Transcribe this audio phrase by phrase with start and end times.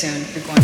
[0.00, 0.59] soon, you're going